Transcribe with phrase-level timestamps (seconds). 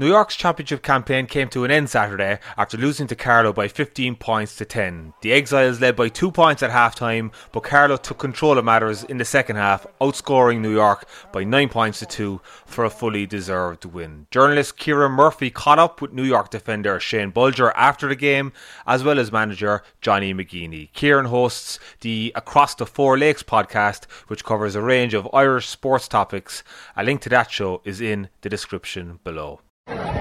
[0.00, 4.16] New York's championship campaign came to an end Saturday after losing to Carlow by 15
[4.16, 5.12] points to 10.
[5.20, 9.18] The Exiles led by two points at halftime, but Carlow took control of matters in
[9.18, 13.84] the second half, outscoring New York by 9 points to 2 for a fully deserved
[13.84, 14.26] win.
[14.30, 18.54] Journalist Kieran Murphy caught up with New York defender Shane Bolger after the game,
[18.86, 20.90] as well as manager Johnny McGeeney.
[20.94, 26.08] Kieran hosts the Across the Four Lakes podcast, which covers a range of Irish sports
[26.08, 26.64] topics.
[26.96, 29.60] A link to that show is in the description below.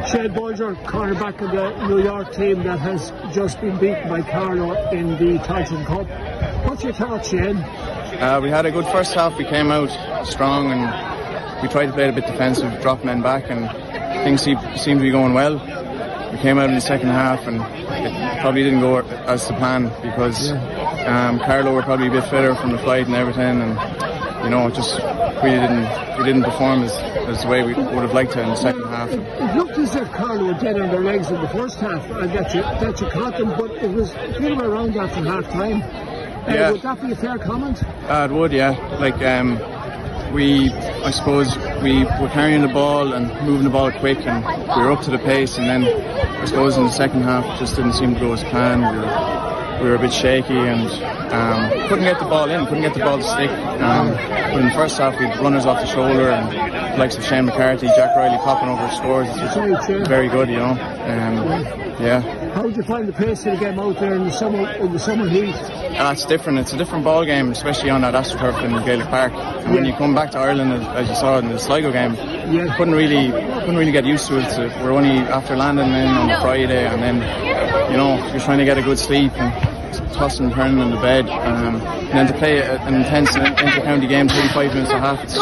[0.09, 4.73] Shane Bolger, cornerback of the New York team that has just been beaten by Carlow
[4.89, 6.67] in the Tailteann Cup.
[6.67, 7.57] What's your thoughts, Shane?
[7.57, 9.37] Uh, we had a good first half.
[9.37, 9.89] We came out
[10.25, 13.69] strong and we tried to play a bit defensive, drop men back, and
[14.23, 15.59] things seemed to be going well.
[16.31, 19.91] We came out in the second half and it probably didn't go as to plan
[20.01, 20.51] because
[21.05, 24.69] um, Carlow were probably a bit fitter from the flight and everything, and you know,
[24.69, 24.95] just
[25.43, 26.93] we didn't we didn't perform as,
[27.27, 29.09] as the way we would have liked to in the second half.
[29.09, 32.03] It, it looked as if Carlow were dead on their legs in the first half,
[32.11, 35.81] and that you that you caught them, but it was feeling around after half time.
[35.81, 36.71] Uh, Yeah.
[36.71, 37.83] Would that be a fair comment?
[38.09, 38.71] Uh, it would, yeah.
[38.99, 39.59] Like um,
[40.33, 44.83] we, I suppose we were carrying the ball and moving the ball quick, and we
[44.83, 45.57] were up to the pace.
[45.57, 45.83] And then
[46.41, 48.81] I suppose in the second half, it just didn't seem to go as planned.
[48.83, 49.01] We
[49.81, 50.87] we were a bit shaky and
[51.33, 53.49] um, couldn't get the ball in, couldn't get the ball to stick.
[53.49, 57.17] Um, but in the first half, we had runners off the shoulder and the likes
[57.17, 59.27] of Shane McCarthy, Jack Riley popping over scores.
[59.29, 59.55] It's
[59.87, 60.71] just very good, you know.
[60.71, 61.61] Um,
[62.01, 62.21] yeah.
[62.53, 64.91] How did you find the pace of the game out there in the summer in
[64.91, 65.53] the summer heat?
[65.53, 66.59] Uh, it's different.
[66.59, 69.33] It's a different ball game, especially on that AstroTurf in Gaelic Park.
[69.33, 72.15] And when you come back to Ireland, as, as you saw in the Sligo game,
[72.15, 72.75] Yeah.
[72.77, 74.49] couldn't really couldn't really get used to it.
[74.51, 78.59] So we're only after landing in on the Friday, and then you know you're trying
[78.59, 79.51] to get a good sleep and
[80.13, 84.27] tossing and turning in the bed, um, and then to play an intense inter-county game,
[84.27, 85.23] 35 minutes and a half.
[85.23, 85.33] It's,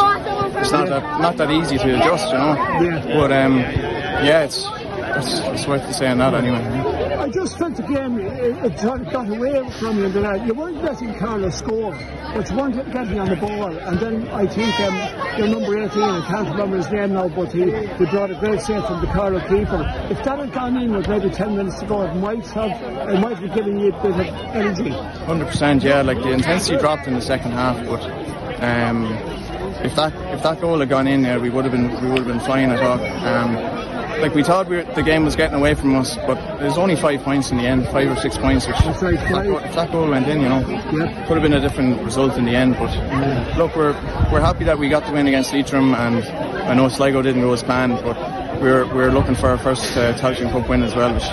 [0.58, 2.54] it's not that not that easy to adjust, you know.
[2.56, 3.14] Yeah.
[3.14, 4.66] But um, yeah, it's
[5.18, 6.58] it's, it's worth saying that anyway.
[7.18, 10.22] I just felt the game it, it sort of got away from you in the
[10.22, 10.46] night.
[10.46, 11.92] You weren't letting Carlow score,
[12.34, 13.78] but you weren't getting on the ball.
[13.78, 14.96] And then I think um,
[15.38, 18.62] your number 18, I can't remember his name now, but he, he brought a great
[18.62, 19.84] save from the Carlow keeper.
[20.10, 22.72] If that had gone in with maybe 10 minutes to go, it might have
[23.10, 24.90] it might have given you a bit of energy.
[24.90, 26.02] Hundred percent, yeah.
[26.02, 28.02] Like the intensity dropped in the second half, but
[28.62, 29.06] um,
[29.84, 32.20] if that if that goal had gone in, there, we would have been we would
[32.20, 32.72] have been flying.
[32.72, 33.02] I thought.
[33.26, 33.87] Um,
[34.22, 36.96] like we thought we were, the game was getting away from us, but there's only
[36.96, 38.68] five points in the end, five or six points.
[38.68, 39.46] Which That's right, five.
[39.66, 41.26] if that goal went in, you know, Yeah.
[41.28, 42.76] could have been a different result in the end.
[42.78, 42.92] But
[43.58, 43.94] look, we're
[44.32, 46.24] we're happy that we got the win against Leitrim, and
[46.70, 48.18] I know Sligo didn't go as planned, but
[48.62, 51.28] we're we're looking for our first uh, Tailteann Cup win as well, which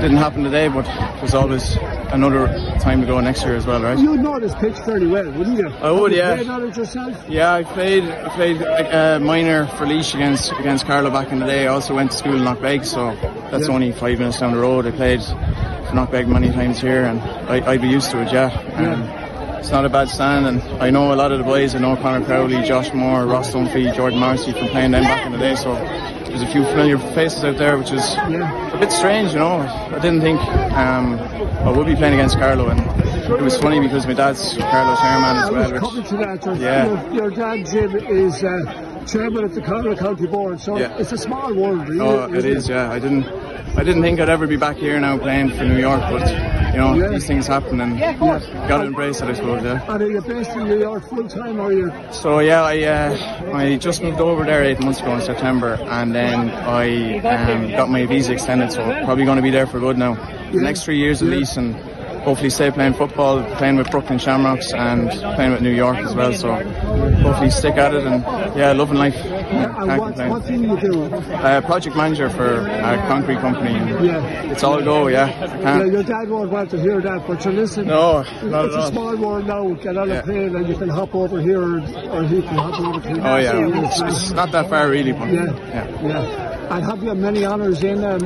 [0.00, 0.84] didn't happen today, but
[1.18, 1.76] there's always
[2.12, 2.46] another
[2.80, 3.98] time to go next year as well, right?
[3.98, 5.68] You would know this pitch fairly well, wouldn't you?
[5.68, 6.34] I would, you yeah.
[6.36, 7.24] Played on it yourself?
[7.28, 11.46] Yeah, I played I played uh, minor for Laois against against Carlow back in the
[11.46, 11.64] day.
[11.64, 13.14] I also went to school in Knockbeg, so
[13.50, 13.74] that's Yeah.
[13.74, 14.86] only five minutes down the road.
[14.86, 15.20] I played
[15.92, 18.32] Knockbeg many times here, and I, I'd be used to it.
[18.32, 19.02] Yeah, um,
[19.58, 21.74] it's not a bad stand, and I know a lot of the boys.
[21.74, 25.32] I know Conor Crowley, Josh Moore, Ross Dunphy, Jordan Marcy from playing them back in
[25.32, 25.54] the day.
[25.56, 28.72] So there's a few familiar faces out there, which is Yeah.
[28.74, 29.58] a bit strange, you know.
[29.60, 30.40] I didn't think
[30.72, 31.18] um,
[31.66, 32.80] I would be playing against Carlow, and
[33.30, 35.72] it was funny because my dad's Carlow chairman as well.
[35.72, 36.44] which- coming to that.
[36.46, 36.86] Your, Yeah.
[37.12, 40.96] your, your dad, Jim, is uh, chairman of the Carlow County Board, so Yeah.
[40.98, 42.00] it's a small world, really.
[42.00, 42.68] Oh, it is.
[42.68, 43.26] Yeah, I didn't.
[43.76, 46.26] I didn't think I'd ever be back here now playing for New York, but
[46.72, 47.08] you know Yeah.
[47.08, 49.62] these things happen and got to embrace it, I suppose.
[49.62, 49.80] Yeah.
[49.88, 51.92] And are you based in New York full time, or are you?
[52.10, 53.16] So yeah, I uh,
[53.54, 57.88] I just moved over there eight months ago in September, and then I um, got
[57.90, 60.14] my visa extended, so probably going to be there for good now.
[60.50, 61.36] The next three years at Yeah.
[61.36, 61.76] least, and
[62.28, 66.32] hopefully stay playing football, playing with Brooklyn Shamrocks, and playing with New York as well.
[66.34, 66.52] So
[67.24, 68.20] hopefully stick at it, and
[68.54, 69.16] yeah, loving life.
[69.24, 71.04] Yeah, what, what do you do?
[71.04, 73.74] Uh, project manager for a concrete company.
[73.74, 74.52] and Yeah.
[74.52, 75.28] It's all go, yeah.
[75.62, 77.86] Yeah, your dad won't want to hear that, but you listen.
[77.86, 78.90] No, it's a all.
[78.92, 79.72] small world now.
[79.84, 80.22] Get on a Yeah.
[80.22, 81.78] plane and you can hop over here, or,
[82.14, 85.12] or he can hop over to Oh yeah, It's it's, it's not that far really,
[85.12, 85.44] but Yeah.
[85.72, 86.06] yeah.
[86.08, 86.76] Yeah.
[86.76, 88.20] And have you many honours in um,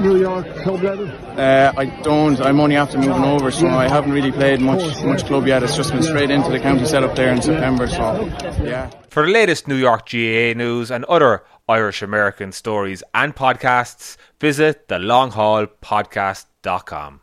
[0.00, 1.08] New York club level?
[1.38, 2.40] Uh, I don't.
[2.40, 3.76] I'm only after moving over, so Yeah.
[3.78, 5.06] I haven't really played much course, yeah.
[5.06, 5.62] much club yet.
[5.62, 6.08] It's just been Yeah.
[6.10, 7.86] straight into the county setup there in September.
[7.88, 8.28] So
[8.62, 8.90] yeah.
[9.10, 14.88] For the latest New York GAA news and other Irish American stories and podcasts, visit
[14.88, 17.20] the thelonghallpodcast.com.